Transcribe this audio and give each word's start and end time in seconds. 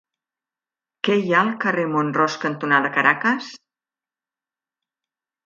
Què 1.07 1.17
hi 1.19 1.29
ha 1.35 1.41
al 1.47 1.51
carrer 1.65 1.83
Mont-ros 1.91 2.39
cantonada 2.47 2.91
Caracas? 2.97 3.51